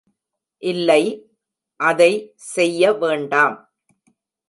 இல்லை, 0.63 1.03
அதை 1.79 2.11
செய்ய 2.53 2.91
வேண்டாம். 2.93 3.57